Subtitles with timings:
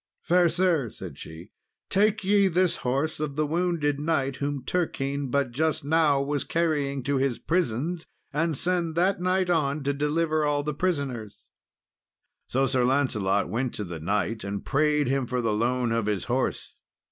[0.23, 1.51] "Fair sir," said she,
[1.87, 7.03] "take ye this horse of the wounded knight whom Turquine but just now was carrying
[7.03, 11.43] to his prisons, and send that knight on to deliver all the prisoners."
[12.47, 16.23] So Sir Lancelot went to the knight and prayed him for the loan of his
[16.25, 16.73] horse.